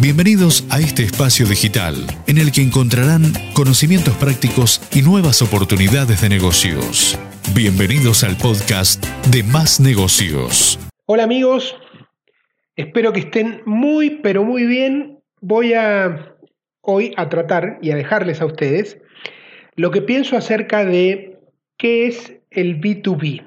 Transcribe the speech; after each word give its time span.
Bienvenidos 0.00 0.64
a 0.70 0.78
este 0.78 1.02
espacio 1.02 1.44
digital 1.44 1.96
en 2.28 2.38
el 2.38 2.52
que 2.52 2.62
encontrarán 2.62 3.32
conocimientos 3.52 4.14
prácticos 4.14 4.80
y 4.94 5.02
nuevas 5.02 5.42
oportunidades 5.42 6.22
de 6.22 6.28
negocios. 6.28 7.18
Bienvenidos 7.52 8.22
al 8.22 8.36
podcast 8.36 9.04
de 9.26 9.42
Más 9.42 9.80
Negocios. 9.80 10.78
Hola 11.06 11.24
amigos, 11.24 11.76
espero 12.76 13.12
que 13.12 13.20
estén 13.20 13.60
muy 13.66 14.20
pero 14.22 14.44
muy 14.44 14.66
bien. 14.66 15.18
Voy 15.40 15.74
a 15.74 16.32
hoy 16.80 17.12
a 17.16 17.28
tratar 17.28 17.80
y 17.82 17.90
a 17.90 17.96
dejarles 17.96 18.40
a 18.40 18.46
ustedes 18.46 18.98
lo 19.74 19.90
que 19.90 20.02
pienso 20.02 20.36
acerca 20.36 20.84
de 20.84 21.40
qué 21.76 22.06
es 22.06 22.34
el 22.50 22.80
B2B. 22.80 23.44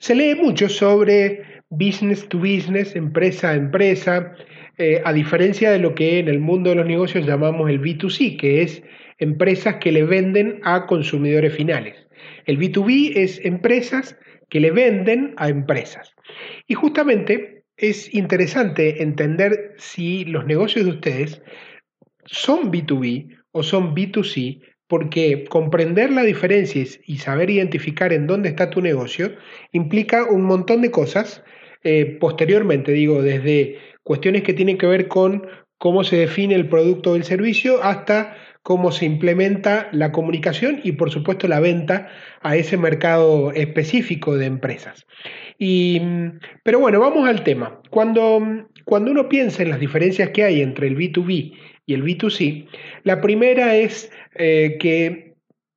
Se 0.00 0.16
lee 0.16 0.34
mucho 0.34 0.68
sobre 0.68 1.62
business 1.70 2.28
to 2.28 2.38
business, 2.38 2.96
empresa 2.96 3.50
a 3.50 3.54
empresa, 3.54 4.34
eh, 4.76 5.02
a 5.04 5.12
diferencia 5.12 5.70
de 5.70 5.78
lo 5.78 5.94
que 5.94 6.18
en 6.18 6.28
el 6.28 6.40
mundo 6.40 6.70
de 6.70 6.76
los 6.76 6.86
negocios 6.86 7.26
llamamos 7.26 7.70
el 7.70 7.80
B2C, 7.80 8.36
que 8.36 8.62
es 8.62 8.82
empresas 9.18 9.76
que 9.76 9.92
le 9.92 10.04
venden 10.04 10.60
a 10.64 10.86
consumidores 10.86 11.54
finales. 11.54 12.06
El 12.46 12.58
B2B 12.58 13.12
es 13.16 13.44
empresas 13.44 14.18
que 14.48 14.60
le 14.60 14.70
venden 14.70 15.34
a 15.36 15.48
empresas. 15.48 16.14
Y 16.66 16.74
justamente 16.74 17.64
es 17.76 18.12
interesante 18.14 19.02
entender 19.02 19.74
si 19.76 20.24
los 20.24 20.46
negocios 20.46 20.84
de 20.84 20.92
ustedes 20.92 21.42
son 22.24 22.72
B2B 22.72 23.36
o 23.52 23.62
son 23.62 23.94
B2C, 23.94 24.60
porque 24.86 25.44
comprender 25.48 26.10
la 26.10 26.22
diferencia 26.22 26.84
y 27.06 27.18
saber 27.18 27.50
identificar 27.50 28.12
en 28.12 28.26
dónde 28.26 28.50
está 28.50 28.70
tu 28.70 28.80
negocio 28.80 29.34
implica 29.72 30.24
un 30.24 30.42
montón 30.42 30.82
de 30.82 30.90
cosas. 30.90 31.42
Eh, 31.82 32.16
posteriormente, 32.20 32.92
digo, 32.92 33.22
desde 33.22 33.78
cuestiones 34.04 34.42
que 34.42 34.54
tienen 34.54 34.78
que 34.78 34.86
ver 34.86 35.08
con 35.08 35.46
cómo 35.78 36.04
se 36.04 36.16
define 36.16 36.54
el 36.54 36.68
producto 36.68 37.12
o 37.12 37.16
el 37.16 37.24
servicio 37.24 37.82
hasta 37.82 38.36
cómo 38.62 38.92
se 38.92 39.04
implementa 39.04 39.88
la 39.92 40.12
comunicación 40.12 40.80
y 40.82 40.92
por 40.92 41.10
supuesto 41.10 41.48
la 41.48 41.60
venta 41.60 42.08
a 42.40 42.56
ese 42.56 42.78
mercado 42.78 43.52
específico 43.52 44.36
de 44.36 44.46
empresas. 44.46 45.06
Y, 45.58 46.00
pero 46.62 46.80
bueno, 46.80 47.00
vamos 47.00 47.28
al 47.28 47.44
tema. 47.44 47.80
Cuando, 47.90 48.66
cuando 48.84 49.10
uno 49.10 49.28
piensa 49.28 49.62
en 49.62 49.70
las 49.70 49.80
diferencias 49.80 50.30
que 50.30 50.44
hay 50.44 50.62
entre 50.62 50.86
el 50.86 50.96
B2B 50.96 51.52
y 51.86 51.94
el 51.94 52.02
B2C, 52.02 52.66
la 53.02 53.20
primera 53.20 53.76
es 53.76 54.10
eh, 54.34 54.78
que 54.80 55.23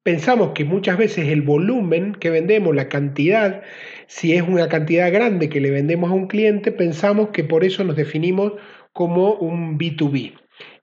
pensamos 0.08 0.52
que 0.56 0.64
muchas 0.64 0.98
veces 0.98 1.28
el 1.28 1.42
volumen 1.42 2.16
que 2.16 2.30
vendemos, 2.30 2.74
la 2.74 2.88
cantidad, 2.88 3.62
si 4.06 4.36
es 4.36 4.42
una 4.42 4.70
cantidad 4.70 5.12
grande 5.12 5.50
que 5.50 5.60
le 5.60 5.70
vendemos 5.70 6.10
a 6.10 6.14
un 6.14 6.28
cliente, 6.28 6.72
pensamos 6.72 7.32
que 7.34 7.44
por 7.44 7.66
eso 7.66 7.84
nos 7.84 7.98
definimos 7.98 8.54
como 8.94 9.34
un 9.34 9.78
B2B. 9.78 10.32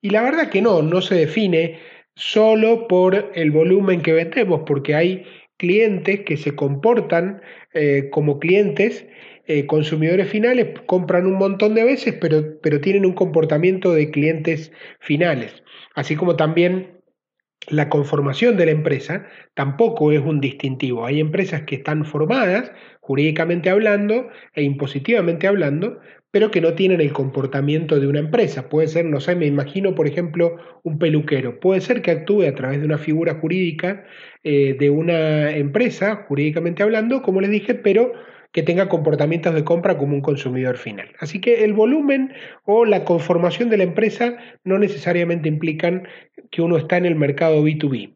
Y 0.03 0.11
la 0.11 0.20
verdad 0.20 0.50
que 0.50 0.61
no, 0.61 0.83
no 0.83 1.00
se 1.00 1.14
define 1.14 1.78
solo 2.14 2.86
por 2.86 3.33
el 3.34 3.50
volumen 3.50 4.03
que 4.03 4.12
vendemos, 4.12 4.61
porque 4.66 4.94
hay 4.94 5.25
clientes 5.56 6.20
que 6.27 6.36
se 6.36 6.55
comportan 6.55 7.41
eh, 7.72 8.11
como 8.12 8.38
clientes, 8.38 9.06
eh, 9.47 9.64
consumidores 9.64 10.28
finales, 10.28 10.78
compran 10.84 11.25
un 11.25 11.38
montón 11.38 11.75
de 11.75 11.84
veces, 11.84 12.14
pero, 12.20 12.61
pero 12.61 12.78
tienen 12.83 13.06
un 13.06 13.14
comportamiento 13.14 13.94
de 13.94 14.11
clientes 14.11 14.70
finales. 15.00 15.62
Así 15.94 16.14
como 16.14 16.36
también 16.36 16.94
la 17.69 17.88
conformación 17.88 18.56
de 18.56 18.66
la 18.66 18.72
empresa 18.72 19.27
tampoco 19.55 20.12
es 20.12 20.20
un 20.20 20.41
distintivo. 20.41 21.06
Hay 21.06 21.20
empresas 21.20 21.62
que 21.62 21.77
están 21.77 22.05
formadas, 22.05 22.72
jurídicamente 23.00 23.70
hablando 23.70 24.28
e 24.55 24.62
impositivamente 24.62 25.47
hablando, 25.47 26.00
pero 26.30 26.50
que 26.50 26.60
no 26.60 26.75
tienen 26.75 27.00
el 27.00 27.12
comportamiento 27.12 28.00
de 28.00 28.08
una 28.08 28.19
empresa. 28.19 28.69
Puede 28.69 28.88
ser, 28.88 29.05
no 29.05 29.20
sé, 29.20 29.36
me 29.36 29.47
imagino, 29.47 29.94
por 29.94 30.08
ejemplo, 30.08 30.56
un 30.82 30.98
peluquero. 30.98 31.60
Puede 31.60 31.80
ser 31.80 32.02
que 32.02 32.10
actúe 32.10 32.42
a 32.42 32.55
través 32.55 32.80
de 32.80 32.86
una 32.86 32.98
figura 32.98 33.36
jurídica 33.36 34.05
eh, 34.42 34.77
de 34.78 34.91
una 34.91 35.56
empresa, 35.56 36.26
jurídicamente 36.28 36.82
hablando, 36.82 37.22
como 37.22 37.41
les 37.41 37.50
dije, 37.50 37.75
pero 37.75 38.12
que 38.54 38.62
tenga 38.62 38.88
comportamientos 38.88 39.53
de 39.53 39.65
compra 39.65 39.98
como 39.98 40.15
un 40.15 40.22
consumidor 40.22 40.78
final. 40.78 41.09
Así 41.19 41.41
que 41.41 41.65
el 41.65 41.72
volumen 41.72 42.32
o 42.65 42.84
la 42.84 43.04
conformación 43.04 43.69
de 43.69 43.78
la 43.78 43.82
empresa 43.82 44.37
no 44.62 44.78
necesariamente 44.78 45.48
implican 45.48 46.06
que 46.53 46.62
uno 46.62 46.76
está 46.76 46.97
en 46.97 47.04
el 47.04 47.16
mercado 47.16 47.64
B2B. 47.64 48.14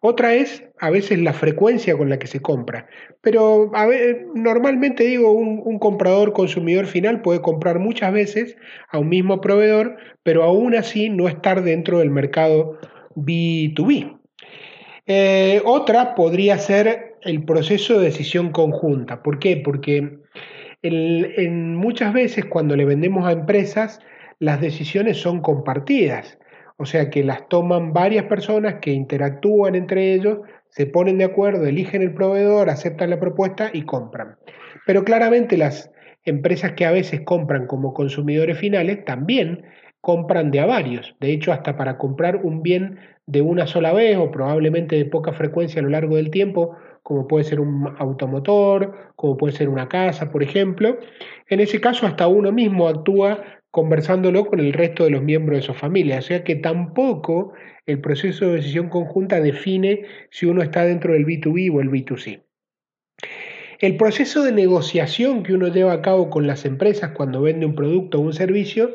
Otra 0.00 0.34
es 0.34 0.64
a 0.78 0.90
veces 0.90 1.18
la 1.18 1.32
frecuencia 1.32 1.96
con 1.98 2.08
la 2.08 2.20
que 2.20 2.28
se 2.28 2.40
compra. 2.40 2.86
Pero 3.20 3.72
normalmente 4.36 5.02
digo, 5.02 5.32
un, 5.32 5.78
comprador 5.80 6.32
consumidor 6.32 6.86
final 6.86 7.20
puede 7.20 7.42
comprar 7.42 7.80
muchas 7.80 8.12
veces 8.12 8.56
a 8.90 8.98
un 8.98 9.08
mismo 9.08 9.40
proveedor, 9.40 9.96
pero 10.22 10.44
aún 10.44 10.76
así 10.76 11.10
no 11.10 11.26
estar 11.26 11.64
dentro 11.64 11.98
del 11.98 12.10
mercado 12.10 12.78
B2B. 13.16 14.18
Eh, 15.06 15.60
otra 15.64 16.14
podría 16.14 16.56
ser 16.58 17.09
el 17.22 17.44
proceso 17.44 17.98
de 17.98 18.06
decisión 18.06 18.50
conjunta. 18.50 19.22
¿Por 19.22 19.38
qué? 19.38 19.56
Porque 19.56 20.18
en 20.82 21.76
muchas 21.76 22.12
veces 22.12 22.44
cuando 22.46 22.76
le 22.76 22.84
vendemos 22.84 23.26
a 23.26 23.32
empresas, 23.32 24.00
las 24.38 24.60
decisiones 24.60 25.18
son 25.18 25.40
compartidas. 25.40 26.38
O 26.76 26.86
sea 26.86 27.10
que 27.10 27.22
las 27.22 27.46
toman 27.48 27.92
varias 27.92 28.24
personas 28.24 28.76
que 28.80 28.92
interactúan 28.92 29.74
entre 29.74 30.14
ellos, 30.14 30.38
se 30.70 30.86
ponen 30.86 31.18
de 31.18 31.24
acuerdo, 31.24 31.66
eligen 31.66 32.00
el 32.00 32.14
proveedor, 32.14 32.70
aceptan 32.70 33.10
la 33.10 33.20
propuesta 33.20 33.70
y 33.72 33.82
compran. 33.82 34.36
Pero 34.86 35.04
claramente 35.04 35.58
las 35.58 35.90
empresas 36.24 36.72
que 36.72 36.86
a 36.86 36.90
veces 36.90 37.20
compran 37.22 37.66
como 37.66 37.92
consumidores 37.92 38.58
finales 38.58 39.04
también 39.04 39.64
compran 40.00 40.50
de 40.50 40.60
a 40.60 40.66
varios. 40.66 41.14
De 41.20 41.32
hecho, 41.32 41.52
hasta 41.52 41.76
para 41.76 41.98
comprar 41.98 42.36
un 42.36 42.62
bien 42.62 42.98
de 43.26 43.42
una 43.42 43.66
sola 43.66 43.92
vez 43.92 44.16
o 44.16 44.30
probablemente 44.30 44.96
de 44.96 45.04
poca 45.04 45.32
frecuencia 45.32 45.80
a 45.80 45.84
lo 45.84 45.90
largo 45.90 46.16
del 46.16 46.30
tiempo, 46.30 46.76
como 47.02 47.26
puede 47.28 47.44
ser 47.44 47.60
un 47.60 47.94
automotor, 47.98 49.12
como 49.16 49.36
puede 49.36 49.54
ser 49.54 49.68
una 49.68 49.88
casa, 49.88 50.30
por 50.30 50.42
ejemplo, 50.42 50.98
en 51.48 51.60
ese 51.60 51.80
caso 51.80 52.06
hasta 52.06 52.26
uno 52.28 52.52
mismo 52.52 52.88
actúa 52.88 53.42
conversándolo 53.70 54.46
con 54.46 54.60
el 54.60 54.72
resto 54.72 55.04
de 55.04 55.10
los 55.10 55.22
miembros 55.22 55.58
de 55.58 55.62
su 55.62 55.74
familia. 55.74 56.18
O 56.18 56.22
sea 56.22 56.42
que 56.42 56.56
tampoco 56.56 57.52
el 57.86 58.00
proceso 58.00 58.46
de 58.46 58.56
decisión 58.56 58.88
conjunta 58.88 59.40
define 59.40 60.04
si 60.30 60.46
uno 60.46 60.62
está 60.62 60.84
dentro 60.84 61.12
del 61.12 61.26
B2B 61.26 61.72
o 61.74 61.80
el 61.80 61.90
B2C. 61.90 62.42
El 63.78 63.96
proceso 63.96 64.42
de 64.42 64.52
negociación 64.52 65.42
que 65.42 65.54
uno 65.54 65.68
lleva 65.68 65.92
a 65.92 66.02
cabo 66.02 66.28
con 66.28 66.46
las 66.46 66.64
empresas 66.64 67.12
cuando 67.12 67.40
vende 67.40 67.64
un 67.64 67.74
producto 67.74 68.18
o 68.18 68.22
un 68.22 68.34
servicio 68.34 68.94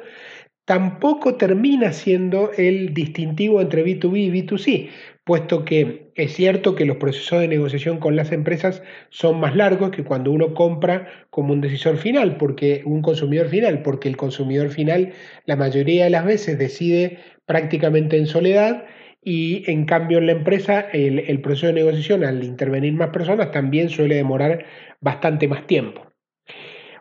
tampoco 0.66 1.36
termina 1.36 1.94
siendo 1.94 2.52
el 2.58 2.94
distintivo 2.94 3.62
entre 3.62 3.86
B2B 3.86 4.18
y 4.18 4.32
B2C, 4.32 4.90
puesto 5.24 5.64
que 5.64 6.12
es 6.16 6.34
cierto 6.34 6.76
que 6.76 6.86
los 6.86 6.98
procesos 6.98 7.40
de 7.40 7.48
negociación 7.48 8.00
con 8.00 8.16
las 8.16 8.32
empresas 8.32 8.82
son 9.10 9.40
más 9.40 9.56
largos 9.56 9.92
que 9.92 10.04
cuando 10.04 10.32
uno 10.32 10.54
compra 10.54 11.08
como 11.30 11.54
un 11.54 11.62
decisor 11.62 11.98
final, 11.98 12.38
porque 12.38 12.82
un 12.86 13.02
consumidor 13.02 13.48
final, 13.48 13.84
porque 13.84 14.10
el 14.10 14.18
consumidor 14.18 14.70
final 14.70 15.14
la 15.46 15.56
mayoría 15.56 16.06
de 16.06 16.10
las 16.10 16.26
veces 16.26 16.58
decide 16.58 17.20
prácticamente 17.46 18.18
en 18.18 18.26
soledad 18.26 18.86
y 19.24 19.70
en 19.70 19.86
cambio 19.86 20.18
en 20.18 20.28
la 20.28 20.34
empresa 20.34 20.82
el, 20.94 21.20
el 21.20 21.42
proceso 21.42 21.68
de 21.68 21.74
negociación 21.74 22.24
al 22.24 22.44
intervenir 22.44 22.94
más 22.94 23.10
personas 23.10 23.52
también 23.52 23.90
suele 23.90 24.16
demorar 24.16 24.66
bastante 25.00 25.48
más 25.48 25.66
tiempo. 25.68 26.06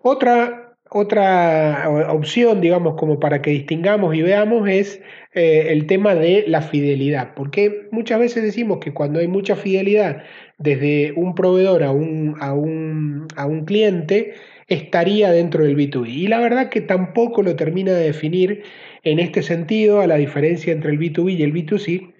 Otra 0.02 0.63
otra 0.94 1.88
opción, 2.12 2.60
digamos, 2.60 2.94
como 2.94 3.18
para 3.18 3.42
que 3.42 3.50
distingamos 3.50 4.14
y 4.14 4.22
veamos, 4.22 4.68
es 4.68 5.02
eh, 5.32 5.66
el 5.70 5.88
tema 5.88 6.14
de 6.14 6.44
la 6.46 6.62
fidelidad. 6.62 7.34
Porque 7.34 7.88
muchas 7.90 8.20
veces 8.20 8.44
decimos 8.44 8.78
que 8.78 8.94
cuando 8.94 9.18
hay 9.18 9.26
mucha 9.26 9.56
fidelidad 9.56 10.22
desde 10.56 11.12
un 11.16 11.34
proveedor 11.34 11.82
a 11.82 11.90
un, 11.90 12.36
a 12.38 12.54
un, 12.54 13.26
a 13.36 13.44
un 13.44 13.64
cliente, 13.64 14.34
estaría 14.68 15.32
dentro 15.32 15.64
del 15.64 15.76
B2B. 15.76 16.08
Y 16.08 16.26
la 16.28 16.38
verdad 16.38 16.68
que 16.68 16.80
tampoco 16.80 17.42
lo 17.42 17.56
termina 17.56 17.92
de 17.92 18.04
definir 18.04 18.62
en 19.02 19.18
este 19.18 19.42
sentido 19.42 20.00
a 20.00 20.06
la 20.06 20.14
diferencia 20.14 20.72
entre 20.72 20.92
el 20.92 21.00
B2B 21.00 21.38
y 21.38 21.42
el 21.42 21.52
B2C, 21.52 22.14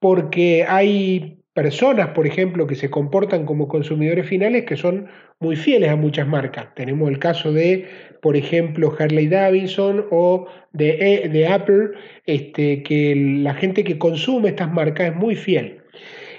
porque 0.00 0.66
hay 0.68 1.41
personas, 1.54 2.08
por 2.08 2.26
ejemplo, 2.26 2.66
que 2.66 2.74
se 2.74 2.90
comportan 2.90 3.44
como 3.44 3.68
consumidores 3.68 4.26
finales 4.26 4.64
que 4.64 4.76
son 4.76 5.08
muy 5.38 5.56
fieles 5.56 5.90
a 5.90 5.96
muchas 5.96 6.26
marcas. 6.26 6.74
Tenemos 6.74 7.10
el 7.10 7.18
caso 7.18 7.52
de, 7.52 7.88
por 8.22 8.36
ejemplo, 8.36 8.94
Harley 8.98 9.28
Davidson 9.28 10.06
o 10.10 10.46
de, 10.72 11.28
de 11.30 11.46
Apple, 11.46 11.90
este, 12.26 12.82
que 12.82 13.14
la 13.42 13.54
gente 13.54 13.84
que 13.84 13.98
consume 13.98 14.50
estas 14.50 14.72
marcas 14.72 15.08
es 15.10 15.16
muy 15.16 15.36
fiel. 15.36 15.82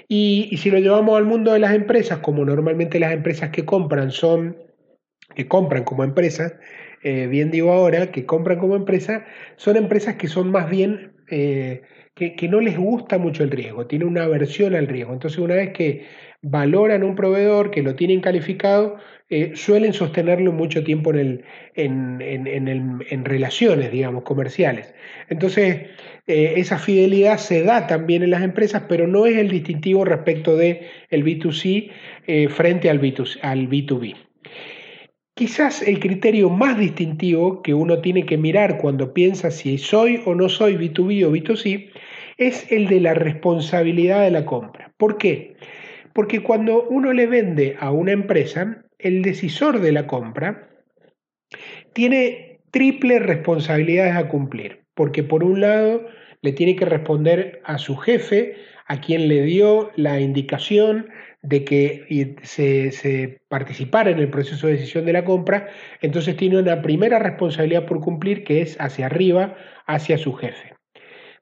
Y, 0.08 0.56
si 0.58 0.70
lo 0.70 0.78
llevamos 0.78 1.16
al 1.16 1.24
mundo 1.24 1.52
de 1.52 1.58
las 1.58 1.74
empresas, 1.74 2.18
como 2.18 2.44
normalmente 2.44 3.00
las 3.00 3.12
empresas 3.12 3.50
que 3.50 3.64
compran 3.64 4.10
son, 4.10 4.56
que 5.34 5.48
compran 5.48 5.84
como 5.84 6.04
empresas, 6.04 6.54
eh, 7.02 7.26
bien 7.26 7.50
digo 7.50 7.72
ahora, 7.72 8.10
que 8.10 8.26
compran 8.26 8.58
como 8.58 8.76
empresa, 8.76 9.24
son 9.56 9.76
empresas 9.76 10.16
que 10.16 10.28
son 10.28 10.50
más 10.50 10.68
bien 10.68 11.13
eh, 11.30 11.82
que, 12.14 12.48
no 12.48 12.60
les 12.60 12.78
gusta 12.78 13.18
mucho 13.18 13.42
el 13.42 13.50
riesgo, 13.50 13.86
tienen 13.86 14.08
una 14.08 14.24
aversión 14.24 14.74
al 14.74 14.86
riesgo. 14.86 15.12
Entonces, 15.12 15.38
una 15.38 15.56
vez 15.56 15.70
que 15.72 16.06
valoran 16.42 17.02
un 17.02 17.16
proveedor, 17.16 17.70
que 17.70 17.82
lo 17.82 17.94
tienen 17.96 18.20
calificado, 18.20 18.98
eh, 19.30 19.52
suelen 19.56 19.94
sostenerlo 19.94 20.52
mucho 20.52 20.84
tiempo 20.84 21.12
en, 21.14 21.44
en, 21.74 23.24
relaciones, 23.24 23.90
digamos, 23.90 24.22
comerciales. 24.22 24.94
Entonces, 25.28 25.88
eh, 26.26 26.54
esa 26.56 26.78
fidelidad 26.78 27.38
se 27.38 27.62
da 27.62 27.86
también 27.86 28.22
en 28.22 28.30
las 28.30 28.42
empresas, 28.42 28.84
pero 28.88 29.06
no 29.06 29.26
es 29.26 29.36
el 29.36 29.48
distintivo 29.48 30.04
respecto 30.04 30.56
del 30.56 30.80
el 31.10 31.24
B2C 31.24 31.90
eh, 32.26 32.48
frente 32.48 32.90
al, 32.90 33.00
B2, 33.00 33.38
al 33.42 33.68
B2B. 33.68 34.14
Quizás 35.36 35.82
el 35.82 35.98
criterio 35.98 36.48
más 36.48 36.78
distintivo 36.78 37.60
que 37.62 37.74
uno 37.74 38.00
tiene 38.00 38.24
que 38.24 38.38
mirar 38.38 38.78
cuando 38.78 39.12
piensa 39.12 39.50
si 39.50 39.78
soy 39.78 40.22
o 40.24 40.36
no 40.36 40.48
soy 40.48 40.76
B2B 40.76 41.26
o 41.26 41.32
B2C 41.32 41.90
es 42.38 42.70
el 42.70 42.86
de 42.86 43.00
la 43.00 43.14
responsabilidad 43.14 44.22
de 44.22 44.30
la 44.30 44.46
compra. 44.46 44.92
¿Por 44.96 45.18
qué? 45.18 45.56
Porque 46.12 46.40
cuando 46.40 46.84
uno 46.84 47.12
le 47.12 47.26
vende 47.26 47.76
a 47.80 47.90
una 47.90 48.12
empresa, 48.12 48.84
el 49.00 49.22
decisor 49.22 49.80
de 49.80 49.90
la 49.90 50.06
compra 50.06 50.68
tiene 51.94 52.60
triple 52.70 53.18
responsabilidades 53.18 54.14
a 54.14 54.28
cumplir, 54.28 54.84
porque 54.94 55.24
por 55.24 55.42
un 55.42 55.60
lado 55.60 56.06
le 56.42 56.52
tiene 56.52 56.76
que 56.76 56.84
responder 56.84 57.60
a 57.64 57.78
su 57.78 57.96
jefe, 57.96 58.54
a 58.86 59.00
quien 59.00 59.26
le 59.26 59.42
dio 59.42 59.90
la 59.96 60.20
indicación 60.20 61.08
de 61.44 61.64
que 61.64 62.36
se, 62.42 63.40
participara 63.48 64.10
en 64.10 64.18
el 64.18 64.30
proceso 64.30 64.66
de 64.66 64.74
decisión 64.74 65.04
de 65.04 65.12
la 65.12 65.24
compra, 65.24 65.68
entonces 66.00 66.36
tiene 66.36 66.58
una 66.58 66.82
primera 66.82 67.18
responsabilidad 67.18 67.86
por 67.86 68.00
cumplir 68.00 68.44
que 68.44 68.62
es 68.62 68.80
hacia 68.80 69.06
arriba, 69.06 69.54
hacia 69.86 70.18
su 70.18 70.32
jefe. 70.32 70.74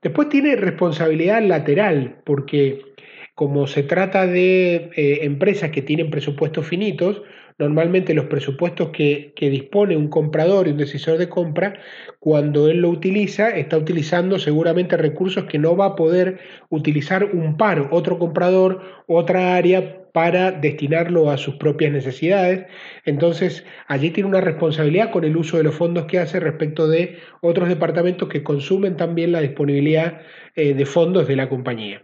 Después 0.02 0.28
tiene 0.28 0.56
responsabilidad 0.56 1.40
lateral, 1.43 2.20
porque 2.25 2.91
como 3.34 3.67
se 3.67 3.82
trata 3.82 4.26
de 4.26 4.90
eh, 4.94 5.20
empresas 5.23 5.70
que 5.70 5.82
tienen 5.82 6.11
presupuestos 6.11 6.67
finitos, 6.67 7.23
normalmente 7.58 8.14
los 8.14 8.26
presupuestos 8.26 8.90
que, 8.90 9.32
dispone 9.40 9.96
un 9.96 10.08
comprador 10.08 10.69
y 10.69 10.73
un 10.73 10.76
decisor 10.79 11.19
de 11.19 11.29
compra, 11.29 11.75
cuando 12.19 12.69
él 12.69 12.79
lo 12.79 12.88
utiliza, 12.88 13.50
está 13.50 13.76
utilizando 13.79 14.38
seguramente 14.38 14.96
recursos 14.96 15.44
que 15.44 15.58
no 15.58 15.76
va 15.76 15.87
a 15.87 15.96
poder 15.96 16.40
utilizar 16.69 17.25
un 17.25 17.56
par, 17.56 17.88
otro 17.90 18.19
comprador, 18.19 18.82
otra 19.06 19.56
área 19.56 19.99
para 20.12 20.52
destinarlo 20.52 21.31
a 21.31 21.38
sus 21.38 21.56
propias 21.56 21.93
necesidades. 21.93 22.67
Entonces, 23.05 23.64
allí 23.88 24.11
tiene 24.11 24.29
una 24.29 24.43
responsabilidad 24.43 25.11
con 25.11 25.25
el 25.25 25.37
uso 25.37 25.56
de 25.56 25.64
los 25.64 25.75
fondos 25.75 26.05
que 26.06 26.19
hace 26.19 26.38
respecto 26.38 26.87
de 26.87 27.19
otros 27.40 27.69
departamentos 27.69 28.29
que 28.29 28.43
consumen 28.43 28.96
también 28.96 29.32
la 29.32 29.40
disponibilidad 29.40 30.20
eh, 30.55 30.75
de 30.75 30.87
fondos 30.87 31.26
de 31.26 31.37
la 31.37 31.49
compañía. 31.49 32.02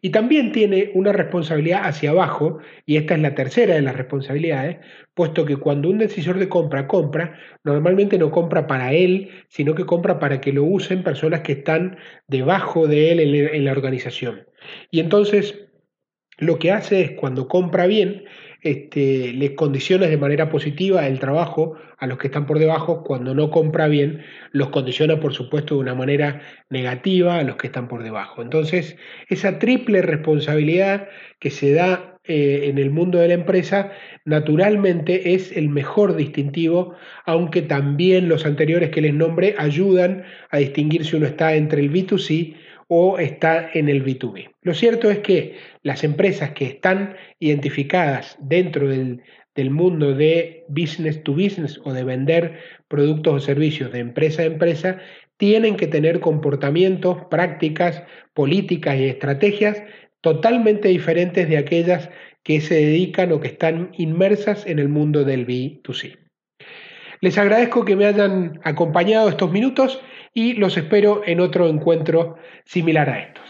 Y 0.00 0.10
también 0.10 0.52
tiene 0.52 0.90
una 0.94 1.12
responsabilidad 1.12 1.82
hacia 1.84 2.10
abajo, 2.10 2.58
y 2.86 2.96
esta 2.96 3.14
es 3.14 3.20
la 3.20 3.34
tercera 3.34 3.74
de 3.74 3.82
las 3.82 3.96
responsabilidades, 3.96 4.78
puesto 5.14 5.44
que 5.44 5.56
cuando 5.56 5.88
un 5.88 5.98
decisor 5.98 6.38
de 6.38 6.48
compra 6.48 6.86
compra, 6.86 7.38
normalmente 7.64 8.18
no 8.18 8.30
compra 8.30 8.66
para 8.66 8.92
él, 8.92 9.30
sino 9.48 9.74
que 9.74 9.86
compra 9.86 10.18
para 10.18 10.40
que 10.40 10.52
lo 10.52 10.64
usen 10.64 11.02
personas 11.02 11.40
que 11.40 11.52
están 11.52 11.98
debajo 12.26 12.86
de 12.86 13.12
él 13.12 13.20
en 13.20 13.64
la 13.64 13.72
organización. 13.72 14.46
Y 14.90 15.00
entonces 15.00 15.67
lo 16.38 16.58
que 16.58 16.72
hace 16.72 17.00
es 17.02 17.10
cuando 17.12 17.48
compra 17.48 17.86
bien, 17.86 18.24
este, 18.62 19.32
les 19.34 19.52
condiciona 19.52 20.06
de 20.06 20.16
manera 20.16 20.50
positiva 20.50 21.06
el 21.06 21.20
trabajo 21.20 21.76
a 21.98 22.06
los 22.06 22.18
que 22.18 22.28
están 22.28 22.46
por 22.46 22.58
debajo, 22.58 23.04
cuando 23.04 23.34
no 23.34 23.50
compra 23.50 23.88
bien, 23.88 24.24
los 24.52 24.70
condiciona 24.70 25.20
por 25.20 25.32
supuesto 25.32 25.74
de 25.74 25.80
una 25.80 25.94
manera 25.94 26.42
negativa 26.70 27.38
a 27.38 27.42
los 27.44 27.56
que 27.56 27.68
están 27.68 27.88
por 27.88 28.02
debajo. 28.02 28.42
Entonces, 28.42 28.96
esa 29.28 29.58
triple 29.58 30.02
responsabilidad 30.02 31.08
que 31.38 31.50
se 31.50 31.72
da 31.72 32.18
eh, 32.24 32.68
en 32.68 32.78
el 32.78 32.90
mundo 32.90 33.18
de 33.18 33.28
la 33.28 33.34
empresa, 33.34 33.92
naturalmente 34.24 35.34
es 35.34 35.56
el 35.56 35.68
mejor 35.70 36.14
distintivo, 36.14 36.94
aunque 37.24 37.62
también 37.62 38.28
los 38.28 38.44
anteriores 38.44 38.90
que 38.90 39.00
les 39.00 39.14
nombré 39.14 39.54
ayudan 39.56 40.24
a 40.50 40.58
distinguir 40.58 41.04
si 41.04 41.16
uno 41.16 41.26
está 41.26 41.54
entre 41.54 41.80
el 41.80 41.90
B2C 41.90 42.54
o 42.88 43.18
está 43.18 43.70
en 43.74 43.88
el 43.88 44.04
B2B. 44.04 44.50
Lo 44.62 44.74
cierto 44.74 45.10
es 45.10 45.20
que 45.20 45.56
las 45.82 46.04
empresas 46.04 46.52
que 46.52 46.64
están 46.64 47.16
identificadas 47.38 48.36
dentro 48.40 48.88
del, 48.88 49.22
mundo 49.70 50.14
de 50.14 50.64
business 50.68 51.22
to 51.24 51.32
business 51.32 51.80
o 51.84 51.92
de 51.92 52.04
vender 52.04 52.58
productos 52.86 53.34
o 53.34 53.40
servicios 53.40 53.92
de 53.92 53.98
empresa 53.98 54.42
a 54.42 54.46
empresa, 54.46 54.98
tienen 55.36 55.76
que 55.76 55.86
tener 55.86 56.20
comportamientos, 56.20 57.24
prácticas, 57.30 58.02
políticas 58.34 58.98
y 58.98 59.06
estrategias 59.06 59.82
totalmente 60.20 60.88
diferentes 60.88 61.48
de 61.48 61.58
aquellas 61.58 62.10
que 62.42 62.60
se 62.60 62.74
dedican 62.74 63.32
o 63.32 63.40
que 63.40 63.48
están 63.48 63.90
inmersas 63.98 64.66
en 64.66 64.78
el 64.78 64.88
mundo 64.88 65.24
del 65.24 65.46
B2C. 65.46 66.27
Les 67.20 67.36
agradezco 67.36 67.84
que 67.84 67.96
me 67.96 68.06
hayan 68.06 68.60
acompañado 68.62 69.28
estos 69.28 69.50
minutos 69.50 70.00
y 70.34 70.52
los 70.54 70.76
espero 70.76 71.22
en 71.26 71.40
otro 71.40 71.68
encuentro 71.68 72.36
similar 72.64 73.10
a 73.10 73.18
estos. 73.20 73.44